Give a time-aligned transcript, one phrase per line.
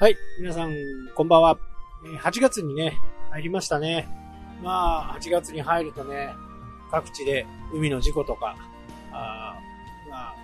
[0.00, 0.72] はい、皆さん、
[1.16, 1.58] こんばんは。
[2.22, 3.00] 8月にね、
[3.30, 4.08] 入りましたね。
[4.62, 6.36] まあ、8月に入るとね、
[6.88, 8.54] 各地で海の事故とか、
[9.10, 9.58] あ
[10.08, 10.34] まあ、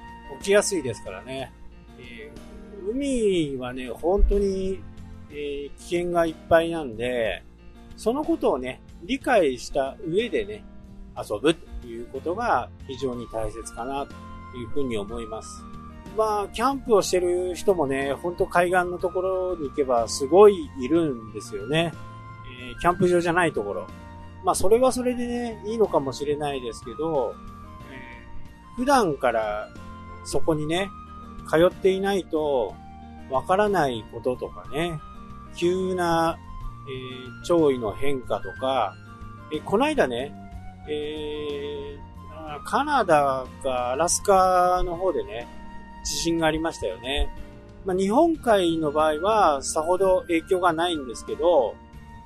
[0.41, 1.53] 起きやすいですからね。
[2.01, 4.83] えー海はね、本当に、
[5.31, 7.45] えー危険がいっぱいなんで、
[7.97, 10.65] そのことをね、理解した上でね、
[11.17, 14.13] 遊ぶということが非常に大切かなと
[14.57, 15.49] いうふうに思います。
[16.17, 21.93] まあ、キャンプをしてる人もね、ほんと海岸のところに行けばすごいいるんですよね。
[22.61, 23.87] えーキャンプ場じゃないところ。
[24.45, 27.35] まあ、それはそれでね、いいのかもしれないですけど、
[27.91, 29.69] えー普段から
[30.25, 30.89] そこにね、
[31.49, 32.75] 通っていないと、
[33.31, 34.99] わからないこととかね、
[35.57, 36.37] 急な、
[36.89, 38.95] えー潮位の変化とか、
[39.53, 40.33] えこないだね、
[40.89, 45.49] えーカナダかアラスカの方でね、
[46.05, 47.29] 地震がありましたよね。
[47.85, 51.75] まあ、日本海の場合はさほど影響がないんですけど、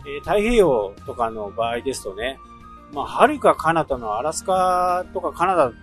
[0.07, 2.39] えー太平洋とかの場合ですとね、
[2.93, 5.77] まあ、はるか彼方のアラスカとかカナダって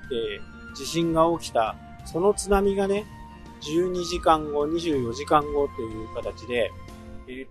[0.75, 3.05] 地震が起きた、その津波がね、
[3.61, 6.71] 12時間後、24時間後という形で、
[7.27, 7.47] えー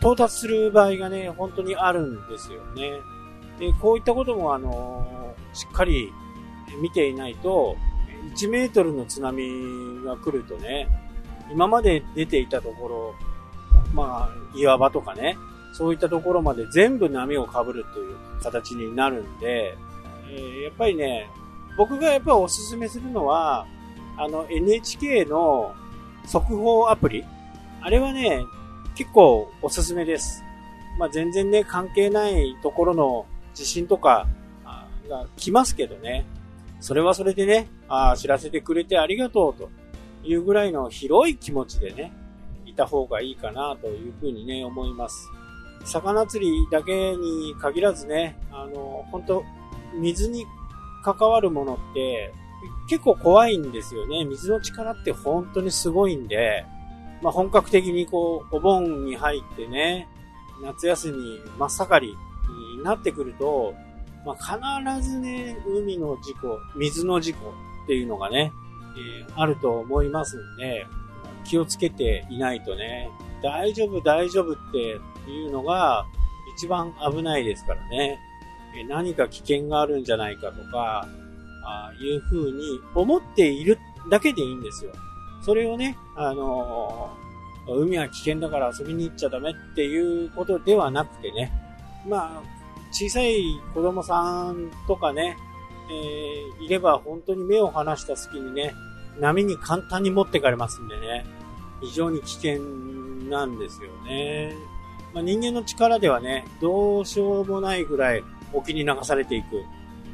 [0.00, 2.90] 到達する場合がね、本当にあるんですよね。
[3.60, 6.12] で、こういったこともあのーしっかり
[6.80, 7.76] 見ていないと、
[8.34, 10.88] 1メートルの津波が来るとね、
[11.50, 13.14] 今まで出ていたところ、
[13.92, 15.36] まあ、岩場とかね、
[15.72, 19.76] そういったところまで全部波を被るという形になるんで、
[20.30, 21.28] えーやっぱりね、
[21.76, 23.66] 僕がやっぱおすすめするのは、
[24.16, 25.74] あの NHK の
[26.26, 27.24] 速報アプリ、
[27.80, 28.44] あれはね、
[28.94, 30.42] 結構おすすめです。
[30.98, 34.26] まあ全然ね、関係ないところの地震とか
[35.08, 36.24] が来ますけどね、
[36.80, 39.70] それはそれでね、あー知らせてくれてありがとうと
[40.24, 42.10] いうぐらいの広い気持ちでね、
[42.64, 45.28] いた方がいいかなというふうにね、思います。
[45.84, 49.44] 魚釣りだけに限らずね、あの、本当
[49.94, 50.46] 水に
[51.04, 52.32] 関わるものって
[52.88, 54.24] 結構怖いんですよね。
[54.24, 56.64] 水の力って本当にすごいんで、
[57.20, 60.08] まあ、本格的にこう、お盆に入ってね、
[60.62, 62.16] 夏休み真っ盛り
[62.78, 63.74] になってくると、
[64.24, 67.52] まあ、必ずね、海の事故、水の事故
[67.84, 68.52] っていうのがね、
[68.96, 70.86] えーあると思いますんで、
[71.44, 73.10] 気をつけていないとね、
[73.42, 74.98] 大丈夫大丈夫って
[75.30, 76.04] いうのが
[76.56, 78.18] 一番危ないですからね。
[78.74, 81.06] え何か危険があるんじゃないかとか、
[81.64, 83.78] あーいうふうに思っている
[84.10, 84.92] だけでいいんですよ。
[85.42, 87.22] それをね、あのー
[87.68, 91.52] 海は危険だから遊びに行っちゃダメっていうことではなくてね、
[92.08, 92.42] まあ、
[92.90, 93.40] 小さい
[93.72, 95.36] 子供さんとかね、
[95.92, 98.72] えーいれば本当に目を離した隙にね、
[99.20, 101.26] 波に簡単に持ってかれますんでね、
[101.80, 102.62] 非常に危険
[103.28, 104.54] なんですよね。
[105.12, 109.64] まあ、人間の力ではね、どうしようもないぐらい沖に流されていく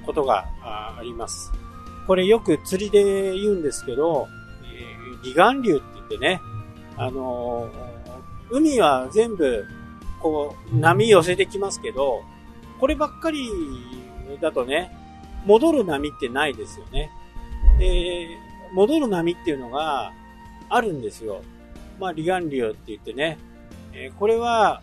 [0.06, 1.52] ことがあります。
[2.06, 4.26] これよく釣りで言うんですけど、
[4.64, 6.40] えー離岸流って言ってね、
[6.96, 7.88] あのー
[8.50, 9.66] 海は全部、
[10.20, 12.22] こう、波寄せてきますけど、
[12.80, 13.50] こればっかり
[14.40, 14.96] だとね、
[15.44, 17.10] 戻る波ってないですよね。
[17.78, 18.28] で、
[18.72, 20.12] 戻る波っていうのが
[20.68, 21.42] あるんですよ。
[21.98, 23.38] まあ、離岸流って言ってね、
[23.92, 24.82] えこれは、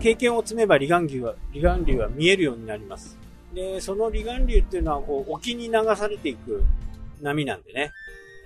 [0.00, 3.18] 経験を積めば離岸流は、離岸流は見えるようになります。
[3.54, 6.64] で、その離岸流っていうのは、こう、沖に流されていく
[7.20, 7.92] 波なんでね、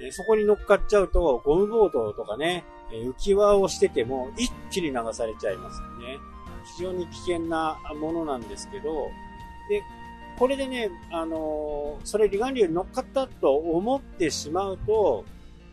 [0.03, 6.19] えそこに乗っかっちゃうと、ゴムボートとかね、浮き輪をしてても一気に流されちゃいますよね。
[6.77, 9.09] 非常に危険なものなんですけど、
[9.69, 9.83] で、
[10.39, 15.25] これでね、あのーそれ離岸流に乗っかったと思ってしまうと、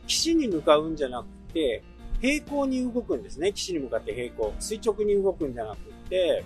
[0.07, 1.83] 岸に向かうんじゃなくて、
[2.21, 3.51] 平行に動くんですね。
[3.51, 4.53] 岸に向かって平行。
[4.59, 5.77] 垂直に動くんじゃなく
[6.09, 6.43] て、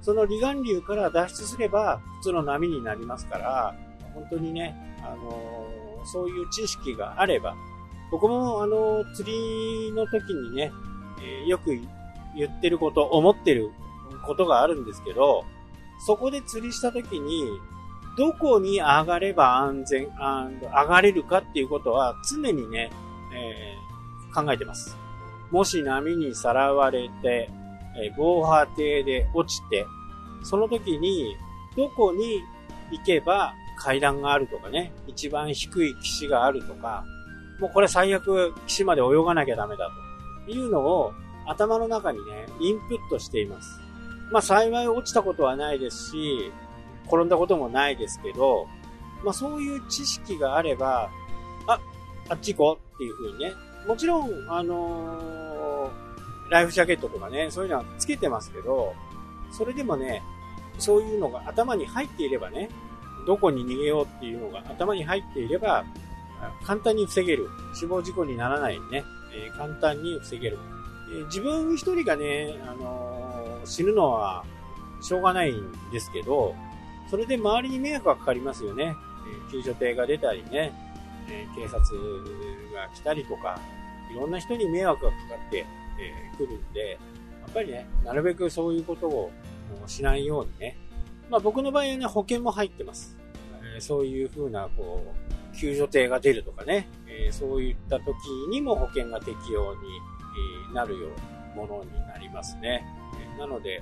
[0.00, 3.74] その離岸流から脱出すれば普通の波になりますから、
[4.14, 5.76] 本当にね、あのー
[6.08, 7.56] そういう知識があれば、
[8.12, 10.70] 僕もあのー釣りの時にね、
[11.20, 11.70] えよく
[12.36, 13.70] 言ってること、思ってる
[14.24, 15.44] ことがあるんですけど、
[15.98, 17.46] そこで釣りした時に、
[18.16, 22.90] どこに上がれば安全、上がれるかっていうことは常にね、
[23.34, 23.86] えー
[24.34, 24.98] 考えてます。
[25.50, 27.50] もし波にさらわれて、
[27.96, 29.86] えー防波堤で落ちて、
[30.42, 31.36] その時に
[31.76, 32.42] どこに
[32.90, 37.04] 行けば階段があるとかね、一番低い岸があるとか、
[37.60, 39.90] もうこれ最悪岸まで泳がなきゃダメだ
[40.46, 41.12] というのを
[41.46, 43.85] 頭の中にね、インプットしています。
[44.30, 46.52] まあ幸い落ちたことはないですし、
[47.06, 48.66] 転んだこともないですけど、
[49.24, 51.10] まあそういう知識があれば、
[51.66, 51.80] あ、
[52.28, 53.52] あっち行こうっていう風にね。
[53.86, 56.06] もちろん、あのー
[56.48, 58.94] ライフジャケットとかね、そういうのはつけてますけど、
[59.50, 60.22] それでもね、
[60.78, 62.68] そういうのが頭に入っていればね、
[63.26, 65.84] どこに逃げようっていうのが頭に入っていれば、
[66.64, 67.48] 簡単に防げる。
[67.74, 70.58] 死亡事故にならないね、えー、簡単に防げる。
[71.10, 73.25] えー、自分一人がね、あの、
[73.66, 74.44] 死ぬのは
[75.02, 76.54] しょうがないんですけど、
[77.10, 78.94] それで周りに迷惑がかかりますよね。
[79.48, 80.72] え救助艇が出たりね、
[81.28, 81.78] え警察
[82.74, 83.60] が来たりとか、
[84.10, 85.66] いろんな人に迷惑がかかって
[85.98, 86.96] え、来るんで、や
[87.50, 89.30] っぱりね、なるべくそういうことを
[89.86, 90.76] しないようにね。
[91.30, 93.16] まあ僕の場合はね、保険も入ってます。
[93.76, 95.02] え、そういう風な、こ
[95.52, 98.14] う、救助艇が出るとかね、え、そういった時
[98.50, 99.80] にも保険が適用に、
[100.74, 102.84] なるようなものになりますね。
[103.38, 103.80] なので、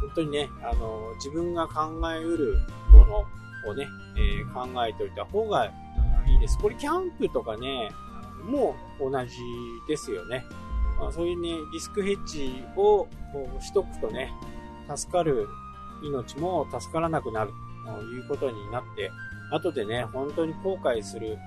[0.00, 2.58] 本当にね、あの、自分が考えうる
[2.90, 3.24] もの
[3.70, 3.86] をね、
[4.16, 5.66] え考えておいた方が
[6.26, 6.58] いいです。
[6.58, 7.90] これキャンプとかね、
[8.44, 9.36] もう同じ
[9.86, 10.44] ですよね。
[10.98, 13.08] まあ、そういうね、リスクヘッジを
[13.60, 14.32] しとくとね、
[14.94, 15.48] 助かる
[16.02, 17.52] 命も助からなくなる
[17.86, 19.10] ということになって、
[19.50, 21.38] 後でね、本当に後悔する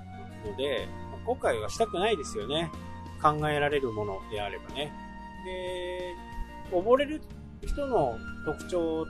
[0.45, 0.87] ので、
[1.25, 2.71] 後悔はしたくないですよね。
[3.21, 4.91] 考えられるものであればね。
[5.45, 6.15] で、
[6.71, 7.21] 溺れる
[7.67, 9.07] 人の特徴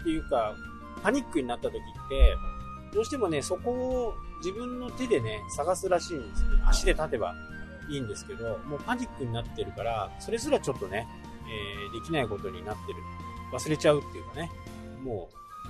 [0.00, 0.54] っていうか、
[1.02, 2.36] パニックになった時って、
[2.92, 6.48] どうしてもね、そこを自分の手でね、探すらしいんですよ。
[6.66, 7.34] 足で立てば
[7.88, 11.06] いいんですけど、もうパニックになってるから、それすらちょっとね、
[11.46, 12.98] えー、できないことになってる。
[13.52, 14.50] 忘れちゃうっていうかね、
[15.02, 15.28] も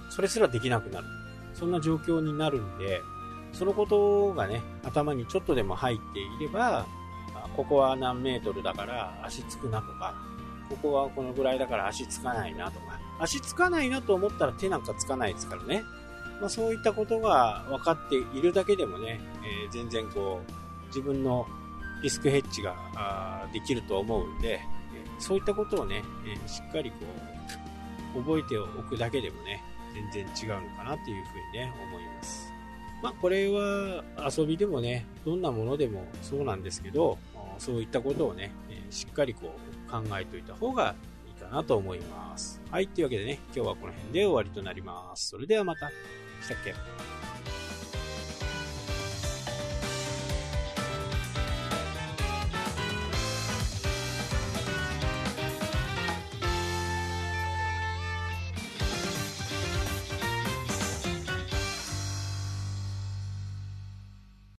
[0.09, 1.07] う、それすらできなくなる。
[1.55, 3.01] そんな状況になるんで、
[3.53, 6.87] そのことがね、頭にちょっとでも入っていれば、
[7.57, 10.15] ここは何メートルだから足つくなとか、
[10.69, 15.83] ここはこのぐらいだから足つかないなとか、足つかないなと思ったら手なんかつかないですからね。
[16.41, 21.47] まあ、そういったことが分かっているだけでもね、えー、全然こう、自分の
[22.03, 24.61] リスクヘッジができると思うんで、
[25.19, 26.97] そういったことをねえ、しっかりこ
[28.17, 29.63] う、覚えておくだけでもね、
[30.13, 32.53] 全然違うのかなっていうふうにね、思います。
[33.03, 34.03] まあ、これは
[34.37, 37.19] 遊びでもね、どんなものでもそうなんですけど、
[37.59, 38.51] そういったことをね、
[38.95, 39.53] しっかりこ
[39.89, 40.95] う考えておいた方が
[41.27, 42.63] いいかなと思います。
[42.71, 45.31] はい、というわけでね、今日はこの辺で終わりとなります。
[45.31, 45.91] それではまた。
[46.43, 46.75] したっけ？